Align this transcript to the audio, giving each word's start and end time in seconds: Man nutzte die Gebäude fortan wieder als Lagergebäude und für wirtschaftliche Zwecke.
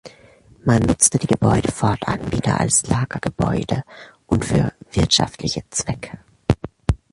Man 0.65 0.81
nutzte 0.81 1.19
die 1.19 1.27
Gebäude 1.27 1.71
fortan 1.71 2.31
wieder 2.31 2.59
als 2.59 2.87
Lagergebäude 2.87 3.83
und 4.25 4.43
für 4.45 4.73
wirtschaftliche 4.91 5.61
Zwecke. 5.69 6.17